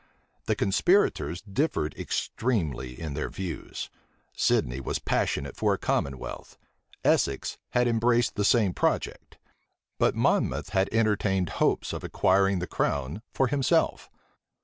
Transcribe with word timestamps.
The 0.45 0.55
conspirators 0.55 1.43
differed 1.43 1.93
extremely 1.93 2.99
in 2.99 3.13
their 3.13 3.29
views. 3.29 3.91
Sidney 4.35 4.79
was 4.79 4.97
passionate 4.97 5.55
for 5.55 5.75
a 5.75 5.77
commonwealth. 5.77 6.57
Essex 7.03 7.59
had 7.73 7.87
embraced 7.87 8.33
the 8.33 8.43
same 8.43 8.73
project. 8.73 9.37
But 9.99 10.15
Monmouth 10.15 10.69
had 10.69 10.89
entertained 10.91 11.51
hopes 11.61 11.93
of 11.93 12.03
acquiring 12.03 12.57
the 12.57 12.65
crown 12.65 13.21
for 13.31 13.45
himself. 13.45 14.09